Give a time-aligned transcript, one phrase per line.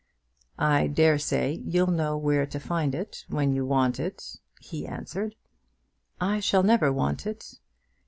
[0.57, 5.35] "I dare say you'll know where to find it when you want it," he answered.
[6.19, 7.59] "I shall never want it."